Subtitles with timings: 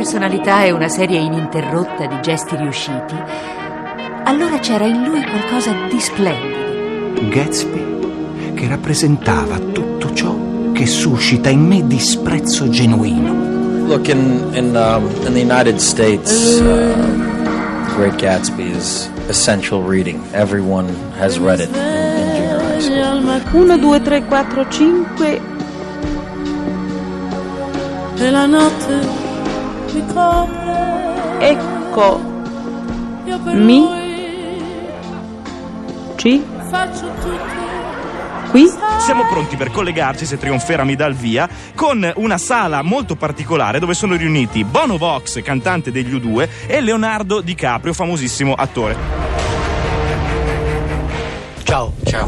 [0.00, 3.14] personalità è una serie ininterrotta di gesti riusciti,
[4.24, 7.28] allora c'era in lui qualcosa di splendido.
[7.28, 10.34] Gatsby, che rappresentava tutto ciò
[10.72, 13.88] che suscita in me disprezzo genuino.
[13.88, 20.22] Look, in in, um, in the United States, uh, Great Gatsby is essential reading.
[20.32, 23.68] Everyone has read it in, in junior high school.
[23.68, 25.40] 1, 2, 3, 4, 5.
[28.16, 29.09] E la notte.
[31.38, 32.20] Ecco,
[33.44, 33.86] per Mi.
[36.16, 37.58] ci, faccio tutto.
[38.50, 38.68] qui.
[38.98, 43.78] Siamo pronti per collegarci se trionferà mi dà il via con una sala molto particolare
[43.78, 48.96] dove sono riuniti Bono Vox, cantante degli U2, e Leonardo DiCaprio, famosissimo attore.
[51.62, 51.92] Ciao.
[52.04, 52.26] Ciao.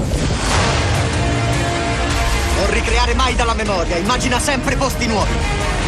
[2.57, 5.82] Non ricreare mai dalla memoria, immagina sempre posti nuovi.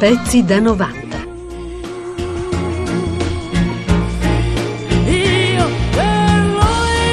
[0.00, 1.18] Pezzi da 90.
[5.06, 7.12] Io per lui.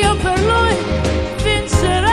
[0.00, 0.76] Io per lui
[1.42, 2.04] vincerei.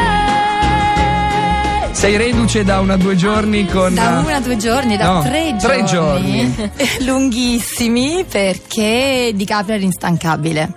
[1.92, 3.94] Sei reduce da una due giorni con...
[3.94, 5.60] Da una, due giorni, da No, tre giorni.
[5.60, 6.56] tre giorni.
[7.06, 10.74] Lunghissimi perché Di Caprio era instancabile.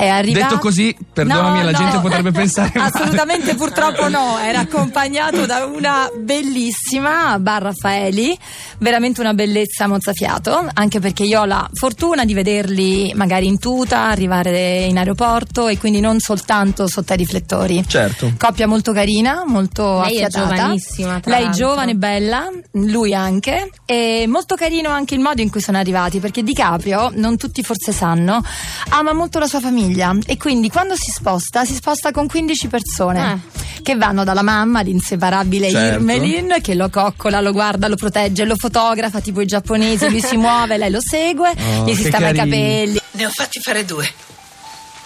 [0.00, 0.54] È arrivato...
[0.54, 1.78] Detto così, perdonami, No, la no.
[1.78, 2.90] gente potrebbe pensare male.
[2.94, 8.36] Assolutamente purtroppo no, era accompagnato da una bellissima Bar Raffaeli,
[8.78, 14.04] veramente una bellezza mozzafiato, anche perché io ho la fortuna di vederli magari in tuta,
[14.06, 17.84] arrivare in aeroporto e quindi non soltanto sotto ai riflettori.
[17.86, 18.32] Certo.
[18.38, 20.54] Coppia molto carina, molto Lei è affiatata.
[20.56, 21.66] giovanissima, tra Lei l'altro.
[21.66, 23.70] giovane e bella, lui anche.
[23.84, 27.62] E molto carino anche il modo in cui sono arrivati, perché Di Caprio, non tutti
[27.62, 28.42] forse sanno,
[28.90, 33.40] ama molto la sua famiglia e quindi quando si sposta, si sposta con 15 persone.
[33.82, 35.94] Che vanno dalla mamma, l'inseparabile Certo.
[35.94, 40.36] Irmelin, che lo coccola, lo guarda, lo protegge, lo fotografa, tipo i giapponesi, lui si
[40.36, 43.00] muove, lei lo segue, Oh, gli si stava i capelli.
[43.12, 44.10] Ne ho fatti fare due.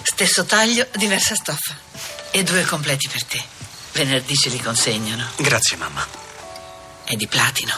[0.03, 1.75] Stesso taglio, diversa stoffa.
[2.31, 3.43] E due completi per te.
[3.93, 5.25] Venerdì ce li consegnano.
[5.37, 6.05] Grazie, mamma.
[7.05, 7.73] È di platino.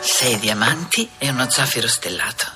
[0.00, 2.46] Sei diamanti e uno zaffiro stellato.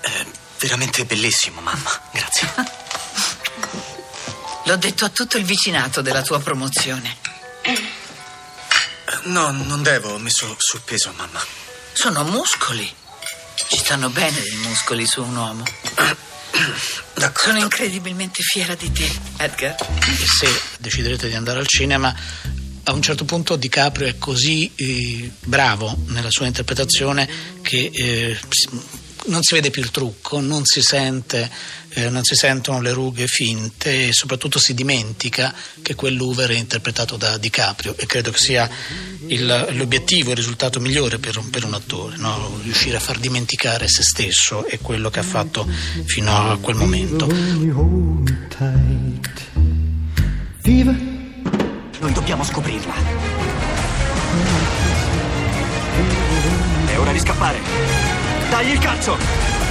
[0.00, 0.24] È
[0.58, 1.90] veramente bellissimo, mamma.
[2.12, 2.84] Grazie.
[4.66, 7.16] L'ho detto a tutto il vicinato della tua promozione.
[9.24, 11.40] No, non devo, ho messo sul peso, mamma.
[11.92, 12.92] Sono muscoli.
[13.68, 15.64] Ci stanno bene dei muscoli su un uomo.
[17.36, 19.76] Sono incredibilmente fiera di te, Edgar.
[20.40, 22.12] se deciderete di andare al cinema,
[22.82, 27.28] a un certo punto DiCaprio è così eh, bravo nella sua interpretazione
[27.62, 28.38] che eh,
[29.26, 31.50] non si vede più il trucco, non si, sente,
[31.90, 37.16] eh, non si sentono le rughe finte e soprattutto si dimentica che quell'Uver è interpretato
[37.16, 38.68] da DiCaprio e credo che sia
[39.26, 42.58] il- l'obiettivo, il risultato migliore per un, per un attore, no?
[42.62, 45.66] riuscire a far dimenticare se stesso e quello che ha fatto
[46.04, 47.26] fino a quel momento.
[51.98, 52.94] Noi dobbiamo scoprirla.
[56.86, 58.15] È ora di scappare.
[58.56, 59.65] Dai il calcio!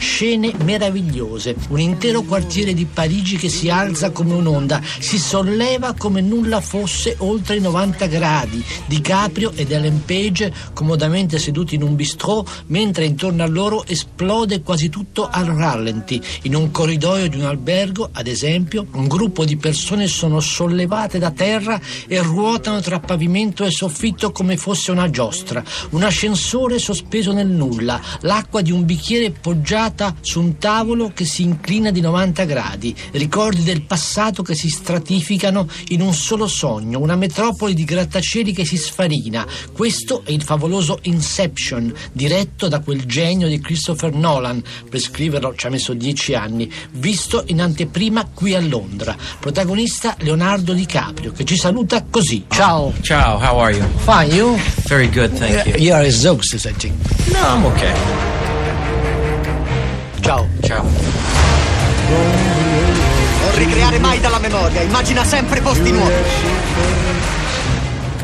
[0.00, 6.22] Scene meravigliose, un intero quartiere di Parigi che si alza come un'onda, si solleva come
[6.22, 8.64] nulla fosse oltre i 90 gradi.
[8.86, 14.62] Di Caprio ed Ellen Page comodamente seduti in un bistrò, mentre intorno a loro esplode
[14.62, 16.20] quasi tutto al rallenti.
[16.42, 21.30] In un corridoio di un albergo, ad esempio, un gruppo di persone sono sollevate da
[21.30, 25.62] terra e ruotano tra pavimento e soffitto come fosse una giostra.
[25.90, 31.42] Un ascensore sospeso nel nulla, l'acqua di un bicchiere poggiata su un tavolo che si
[31.42, 37.14] inclina di 90 gradi, ricordi del passato che si stratificano in un solo sogno, una
[37.14, 39.46] metropoli di grattacieli che si sfarina.
[39.72, 45.66] Questo è il favoloso Inception, diretto da quel genio di Christopher Nolan, per scriverlo ci
[45.66, 49.14] ha messo dieci anni, visto in anteprima qui a Londra.
[49.38, 52.46] Protagonista Leonardo DiCaprio, che ci saluta così.
[52.48, 52.94] Ciao.
[53.02, 53.86] Ciao, how are you?
[53.98, 54.56] Fine, you?
[54.86, 55.76] Very good, thank you.
[55.76, 56.94] You are exhausted, I think.
[57.30, 58.39] No, I'm okay.
[60.30, 60.46] Ciao.
[60.62, 60.84] Ciao.
[63.40, 67.39] Non ricreare mai dalla memoria, immagina sempre posti nuovi.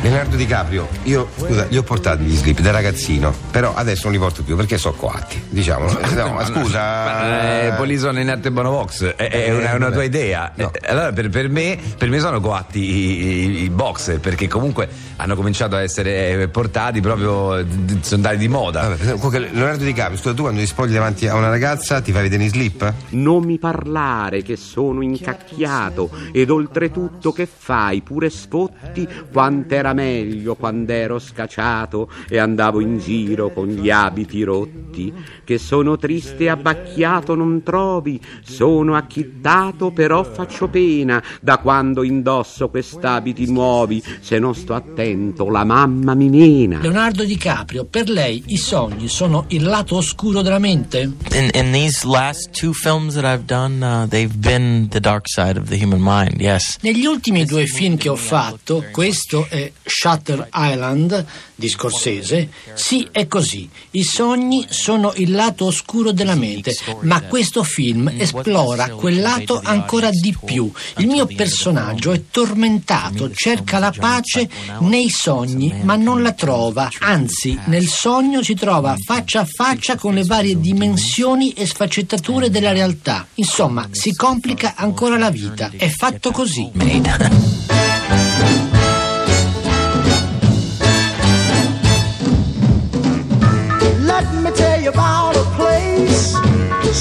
[0.08, 4.18] Leonardo DiCaprio, io scusa, li ho portati gli slip da ragazzino, però adesso non li
[4.18, 5.84] porto più perché sono coatti, diciamo.
[6.14, 7.64] No, ma scusa.
[7.66, 10.52] Eh, Polison in arte Bonovox è, è una, è una tua idea.
[10.54, 14.88] Eh, allora per, per me, per me sono coatti i, i- i box perché comunque
[15.16, 18.94] hanno cominciato a essere portati proprio sono andati di moda.
[18.96, 22.44] Comunque, Leonardo DiCaprio, scusa, tu quando ti spogli davanti a una ragazza ti fai vedere
[22.44, 22.92] i slip?
[23.10, 30.92] Non mi parlare che sono incacchiato ed oltretutto che fai pure sfotti quant'era meglio quando
[30.92, 35.12] ero scacciato e andavo in giro con gli abiti rotti
[35.44, 42.68] che sono triste e abbacchiato non trovi sono acchittato però faccio pena da quando indosso
[42.68, 48.56] quest'abiti nuovi se non sto attento la mamma mi mena Leonardo DiCaprio, per lei i
[48.56, 51.10] sogni sono il lato oscuro della mente?
[51.32, 55.58] In, in these last two films that I've done, uh, they've been the dark side
[55.58, 56.78] of the human mind, yes.
[56.82, 61.24] Negli ultimi due film che ho fatto, questo è Shutter Island
[61.54, 67.62] di Scorsese, sì è così, i sogni sono il lato oscuro della mente, ma questo
[67.62, 70.70] film esplora quel lato ancora di più.
[70.98, 74.48] Il mio personaggio è tormentato, cerca la pace
[74.80, 80.14] nei sogni, ma non la trova, anzi nel sogno si trova faccia a faccia con
[80.14, 83.26] le varie dimensioni e sfaccettature della realtà.
[83.34, 85.70] Insomma, si complica ancora la vita.
[85.76, 87.75] È fatto così.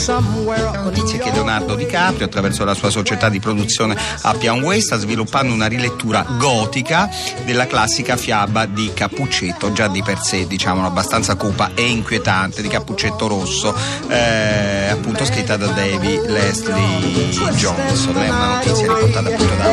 [0.06, 5.66] Notizia che Leonardo DiCaprio, attraverso la sua società di produzione Appian Way, sta sviluppando una
[5.66, 7.10] rilettura gotica
[7.44, 12.68] della classica fiaba di Cappuccetto, già di per sé, diciamo, abbastanza cupa e inquietante, di
[12.68, 13.76] Cappuccetto Rosso,
[14.08, 18.16] eh, appunto scritta da David Leslie Johnson.
[18.18, 19.66] È una notizia riportata appunto da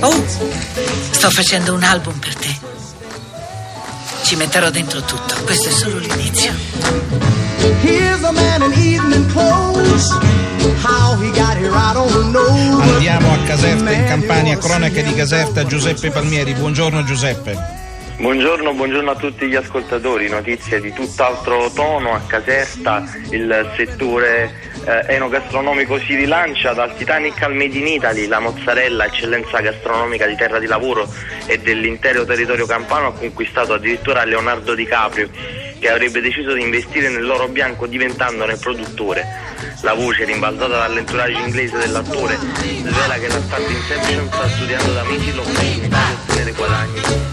[0.00, 0.24] Oh,
[1.10, 2.61] sto facendo un album per te.
[4.32, 5.34] Ci metterò dentro tutto.
[5.44, 6.54] Questo è solo l'inizio.
[12.80, 16.54] Andiamo a Caserta in Campania, cronache di Caserta, Giuseppe Palmieri.
[16.54, 17.81] Buongiorno Giuseppe.
[18.18, 24.52] Buongiorno, buongiorno a tutti gli ascoltatori, notizie di tutt'altro tono a Caserta, il settore
[24.84, 30.36] eh, enogastronomico si rilancia dal Titanic al Made in Italy, la mozzarella, eccellenza gastronomica di
[30.36, 31.08] terra di lavoro
[31.46, 35.28] e dell'intero territorio campano ha conquistato addirittura Leonardo DiCaprio
[35.80, 39.26] che avrebbe deciso di investire nell'oro bianco diventandone produttore.
[39.80, 45.02] La voce rimbalzata dall'entourage inglese dell'attore svela che la star di Inception sta studiando da
[45.02, 47.31] mesi l'opportunità di ottenere guadagni.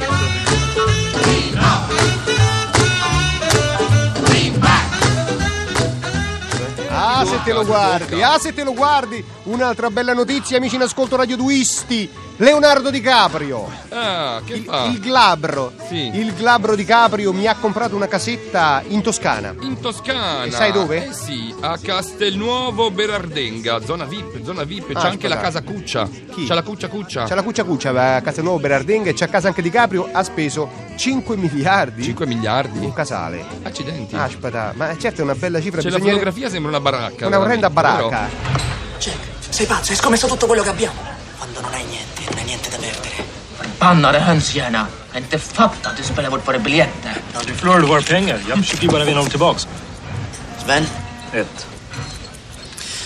[7.01, 9.23] Ah, se te lo guardi, ah, se te lo guardi!
[9.43, 12.09] Un'altra bella notizia, amici in ascolto radioduisti.
[12.41, 13.69] Leonardo DiCaprio.
[13.89, 14.86] Ah, che il, fa?
[14.86, 15.74] il glabro.
[15.89, 16.09] Sì.
[16.13, 19.53] Il glabro DiCaprio mi ha comprato una casetta in Toscana.
[19.59, 20.45] In Toscana.
[20.45, 21.07] E sai dove?
[21.07, 25.36] Eh sì, a Castelnuovo Berardenga, zona VIP, zona VIP, c'è Ah, anche aspetta.
[25.36, 26.07] la casa Cuccia.
[26.31, 26.45] Chi?
[26.45, 27.24] C'è la Cuccia Cuccia.
[27.25, 30.07] C'è la Cuccia Cuccia a Castelnuovo Berardenga e c'è a casa anche DiCaprio.
[30.09, 32.03] Ha speso 5 miliardi.
[32.03, 32.80] 5 miliardi?
[32.80, 33.44] Un casale.
[33.63, 34.16] Accidenti.
[34.16, 35.81] Aspetta, ma certo è una bella cifra.
[35.81, 37.28] C'è la bisogna- fotografia, sembra una baracca.
[37.28, 38.30] Una orrenda baracca.
[38.97, 39.18] Jack,
[39.49, 41.08] sei pazzo, hai scommesso tutto quello che abbiamo.
[41.49, 43.15] Quando non hai niente, non hai niente da perdere.
[43.79, 44.87] Anna, det händs gärna.
[45.15, 47.15] Inte fatta att du spelar bort våra biljetter.
[47.33, 48.39] Ja, du förlorade våra pengar.
[48.47, 49.68] Jag försöker ju bara vinna dem tillbaks.
[50.63, 50.85] Sven?
[51.33, 51.65] Ett.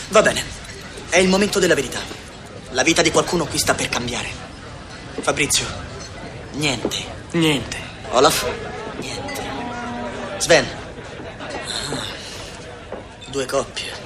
[0.10, 0.44] Va bene.
[1.10, 2.00] È il momento della verità.
[2.72, 4.28] La vita di qualcuno qui sta per cambiare.
[5.22, 5.66] Fabrizio?
[6.54, 6.98] Niente.
[7.32, 7.78] Niente.
[8.12, 8.46] Olaf?
[9.00, 9.42] Niente.
[10.40, 10.66] Sven?
[11.92, 12.04] Ah,
[13.32, 14.03] Due coppie.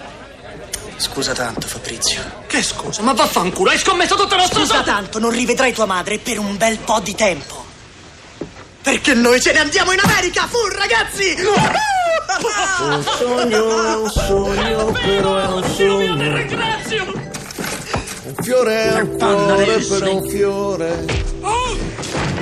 [0.98, 2.24] Scusa tanto, Fabrizio.
[2.48, 3.04] Che scusa?
[3.04, 6.58] Ma vaffanculo, hai scommesso tutto il nostro Scusa tanto, non rivedrai tua madre per un
[6.58, 7.66] bel po' di tempo.
[8.82, 11.36] Perché noi ce ne andiamo in America, fu ragazzi!
[12.80, 16.14] Un sogno è un sogno, però è un sogno.
[18.24, 21.06] Un fiore è un cuore, però un fiore.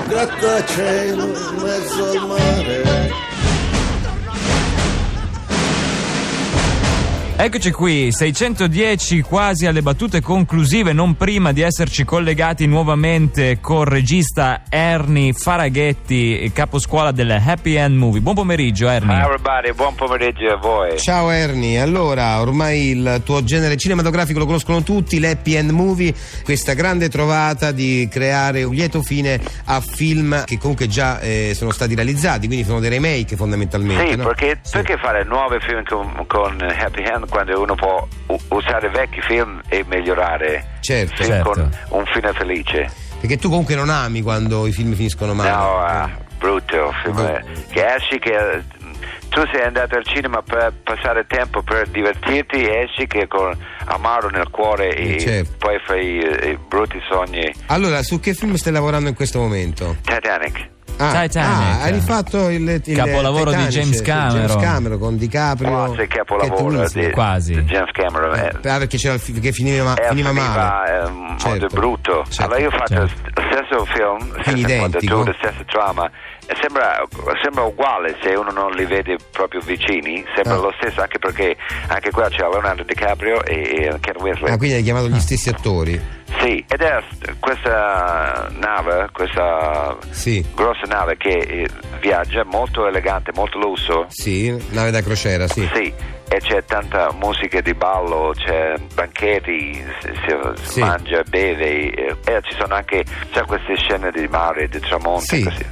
[0.08, 3.25] Grattacielo in mezzo al mare.
[7.38, 14.62] Eccoci qui, 610 quasi alle battute conclusive, non prima di esserci collegati nuovamente col regista
[14.70, 18.22] Ernie Faraghetti, caposcuola del Happy End Movie.
[18.22, 19.18] Buon pomeriggio Ernie.
[19.18, 20.98] Hi everybody, buon pomeriggio a voi.
[20.98, 26.14] Ciao Ernie, allora ormai il tuo genere cinematografico lo conoscono tutti, l'happy end movie,
[26.46, 31.72] questa grande trovata di creare un lieto fine a film che comunque già eh, sono
[31.72, 34.12] stati realizzati, quindi sono dei remake fondamentalmente.
[34.12, 34.24] Sì, no?
[34.24, 38.08] perché, perché fare nuovi film con, con Happy Hand quando uno può
[38.50, 41.50] usare vecchi film e migliorare Certo, film certo.
[41.50, 42.92] con un fine felice?
[43.20, 45.50] Perché tu comunque non ami quando i film finiscono male.
[45.50, 47.18] No, ah, brutto film.
[47.20, 48.62] eh, Che esci che eh,
[49.30, 54.30] tu sei andato al cinema per passare tempo per divertirti e esci che con amaro
[54.30, 55.54] nel cuore e certo.
[55.58, 57.52] poi fai eh, i brutti sogni.
[57.68, 59.96] Allora, su che film stai lavorando in questo momento?
[60.04, 60.74] Titanic.
[60.98, 61.36] Ah, Titanic.
[61.36, 64.46] ah, hai rifatto il, il Capolavoro di Titanic, James sì, Cameron.
[64.48, 65.70] James Cameron con DiCaprio.
[65.70, 67.06] Quasi capolavoro Winslet.
[67.08, 67.54] di, Quasi.
[67.54, 68.36] di James Cameron.
[68.36, 68.70] eh.
[68.70, 71.04] Ah, perché c'era il che finiva, Eh, finiva male.
[71.06, 71.68] eh, molto Certo.
[71.76, 72.24] brutto.
[72.30, 73.22] Certo, allora io ho fatto certo.
[73.34, 74.74] lo stesso film, stessa identico?
[75.16, 76.10] inquadratura, stessa trama.
[76.62, 77.04] Sembra,
[77.42, 80.58] sembra uguale se uno non li vede proprio vicini, sembra Ah.
[80.58, 81.56] lo stesso anche perché
[81.88, 83.54] anche qua c'è Leonardo DiCaprio e,
[83.86, 84.52] e Ken Winslet.
[84.52, 86.00] Ah, quindi hai chiamato gli stessi attori.
[86.40, 87.04] Sì, ed è
[87.40, 89.96] questa nave, questa
[90.54, 91.68] grossa nave che eh,
[92.00, 94.06] viaggia molto elegante, molto lusso.
[94.10, 95.68] Sì, nave da crociera, sì.
[95.74, 95.94] Sì,
[96.28, 100.80] e c'è tanta musica di ballo, c'è banchetti, si, Sì.
[100.80, 105.22] mangia, beve e, e ci sono anche c'è queste scene di mare, di tramonto.
[105.22, 105.44] Sì.
[105.44, 105.66] così.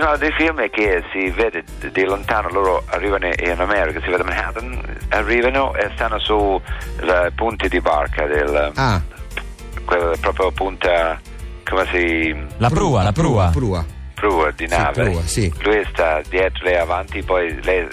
[0.00, 4.24] Finale del film è che si vede di lontano, loro arrivano in America, si vede
[4.24, 4.80] Manhattan,
[5.10, 6.58] arrivano e stanno su
[7.00, 8.98] la punti di barca del Ah,
[9.84, 11.20] quella proprio punta
[11.68, 13.50] come si La prua, la prua.
[13.52, 13.84] prua.
[14.14, 15.02] prua di Sì, nave.
[15.04, 15.52] prua, sì.
[15.64, 17.86] Lui sta dietro lei avanti, poi lei,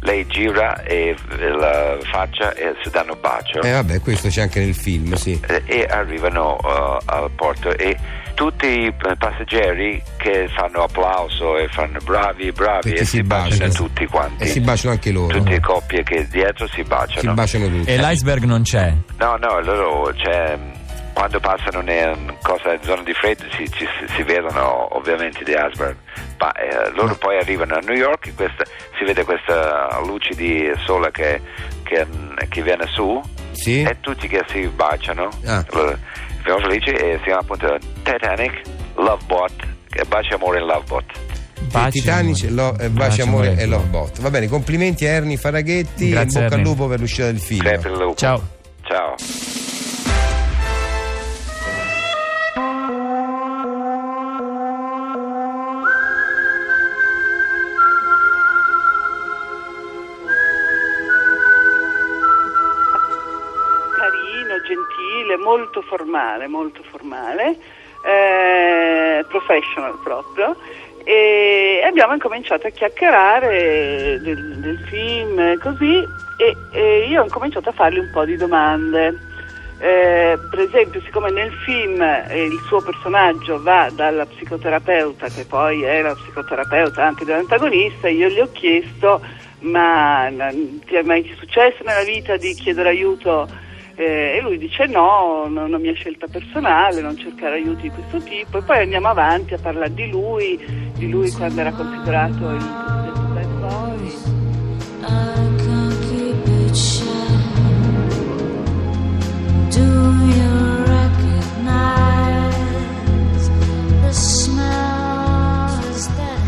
[0.00, 1.14] lei gira e
[1.58, 5.38] la faccia e si danno un bacio Eh vabbè, questo c'è anche nel film, sì.
[5.46, 7.96] e, e arrivano uh, al porto e
[8.34, 13.66] tutti i passeggeri che fanno applauso e fanno bravi, bravi Perché e si si baciano
[13.66, 13.72] baciano.
[13.74, 14.44] tutti quanti.
[14.44, 15.36] E si baciano anche loro.
[15.36, 17.20] Tutte le coppie che dietro si baciano.
[17.20, 17.90] Si baciano tutti.
[17.90, 18.94] E l'iceberg non c'è.
[19.18, 20.58] No, no, loro c'è.
[21.20, 23.86] Quando passano in cosa, zona di freddo si, ci-
[24.16, 25.94] si vedono ovviamente di iceberg,
[26.38, 28.64] ma eh, loro poi arrivano a New York, in questa-
[28.96, 31.42] si vede questa luce di sole che,
[31.82, 32.06] che-
[32.48, 33.20] che viene su
[33.84, 35.62] e tutti che si baciano, Ah.
[35.72, 35.98] Allora,
[36.42, 38.62] siamo felici e si chiama appunto Titanic,
[38.94, 39.52] Love Bot,
[39.90, 41.04] che baci amore in Love Bot.
[41.70, 43.62] Baci, Titanic, lo, eh, baci, Baci, amore amore.
[43.62, 44.20] e Love Bot.
[44.22, 46.64] Va bene, complimenti a Ernie Faraghetti Grazie, e in bocca al Ernie.
[46.64, 48.14] lupo per l'uscita del film.
[48.14, 48.40] Ciao.
[48.84, 49.14] Ciao.
[66.20, 67.56] Formale, molto formale,
[68.04, 70.56] eh, professional proprio.
[71.02, 76.04] E abbiamo incominciato a chiacchierare del, del film così
[76.36, 79.28] e, e io ho incominciato a fargli un po' di domande.
[79.80, 85.82] Eh, per esempio, siccome nel film eh, il suo personaggio va dalla psicoterapeuta, che poi
[85.82, 89.22] è la psicoterapeuta anche dell'antagonista, io gli ho chiesto:
[89.60, 90.30] Ma
[90.84, 93.48] ti è mai successo nella vita di chiedere aiuto?
[94.00, 97.90] Eh, e lui dice: No, non è una mia scelta personale, non cercare aiuti di
[97.90, 98.56] questo tipo.
[98.56, 100.58] E poi andiamo avanti a parlare di lui,
[100.94, 103.98] di lui quando era considerato il cosiddetto bad boy.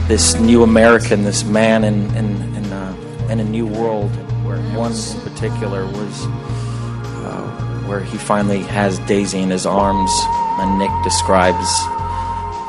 [0.08, 4.10] This new American, this man in in in, uh, in a new world,
[4.42, 6.26] where one in particular was
[7.92, 10.10] where he finally has Daisy in his arms,
[10.58, 11.68] and Nick describes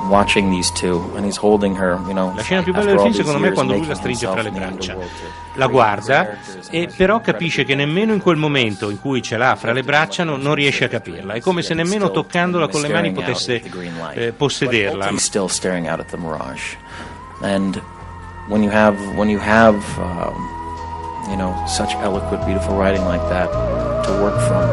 [0.09, 1.97] watching these two, and he's holding her.
[2.07, 4.27] You know, La scena più bella del film secondo me è quando lui la stringe
[4.27, 4.97] fra le braccia.
[5.55, 6.39] La guarda
[6.71, 10.23] e però capisce che nemmeno in quel momento in cui ce l'ha fra le braccia
[10.23, 11.33] non, non riesce a capirla.
[11.33, 13.61] È come se nemmeno toccandola con le mani potesse
[14.13, 15.09] eh, possederla.
[17.41, 17.81] And
[18.47, 20.52] when you have when you have um,
[21.29, 23.49] you know such eloquent, beautiful writing like that
[24.05, 24.63] to work from,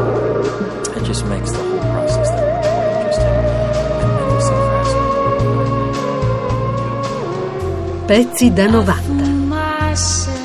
[0.97, 3.35] it just makes the whole process that much more interesting
[4.03, 5.27] and, and so fascinating.
[8.07, 9.47] Pezzi da 90.
[9.47, 10.39] myself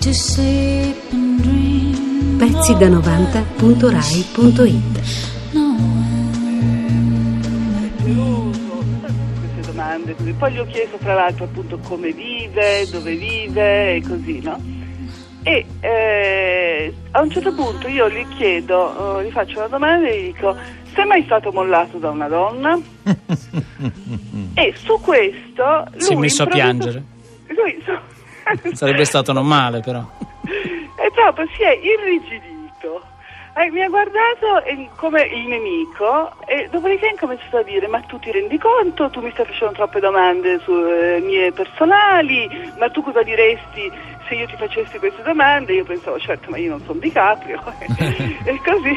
[0.00, 2.38] to sleep and dream.
[2.38, 5.28] Pezzi da 90.rai.it
[9.58, 10.32] queste domande così.
[10.32, 14.76] Poi gli ho chiesto fra l'altro appunto come vive, dove vive e così, no?
[15.44, 20.20] e eh, a un certo punto io gli chiedo, eh, gli faccio una domanda e
[20.22, 20.56] gli dico
[20.94, 22.78] sei mai stato mollato da una donna?
[24.54, 27.02] e su questo lui Si è messo a piangere.
[27.48, 30.00] lui su- Sarebbe stato non male, però.
[30.42, 33.02] e proprio si è irrigidito.
[33.58, 38.00] Eh, mi ha guardato e- come il nemico e dopodiché ha cominciato a dire ma
[38.02, 42.48] tu ti rendi conto, tu mi stai facendo troppe domande su eh, mie personali,
[42.78, 43.90] ma tu cosa diresti
[44.28, 45.72] se io ti facessi queste domande?
[45.72, 47.60] Io pensavo certo ma io non sono Di Caprio
[47.90, 48.96] e così.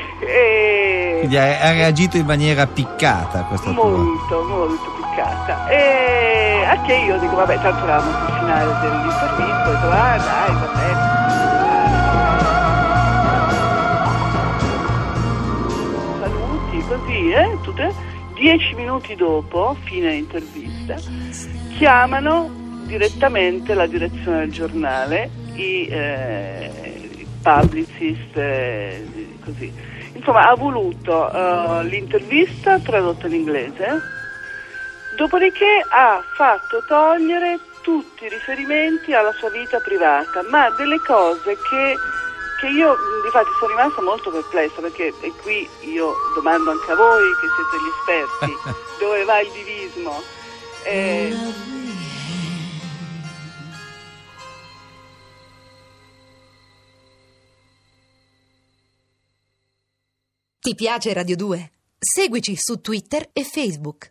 [1.22, 3.90] Quindi ha, ha reagito in maniera piccata a questa tua.
[3.90, 9.72] molto molto piccata e a che io dico vabbè tanto eravamo sul finale dell'intervista ho
[9.72, 11.41] detto ah dai vabbè saluti
[16.98, 17.94] così eh tutte.
[18.34, 20.96] Dieci minuti dopo fine intervista
[21.78, 22.50] chiamano
[22.86, 29.72] direttamente la direzione del giornale i, eh, publicist eh, così.
[30.14, 34.20] Insomma ha voluto eh, l'intervista tradotta in inglese
[35.16, 41.96] Dopodiché ha fatto togliere tutti i riferimenti alla sua vita privata, ma delle cose che,
[42.62, 46.96] che io mh, difatti sono rimasta molto perplessa perché e qui io domando anche a
[46.96, 50.22] voi che siete gli esperti dove va il divismo.
[50.84, 51.36] Eh,
[60.60, 61.72] Ti piace Radio 2?
[61.98, 64.10] Seguici su Twitter e Facebook.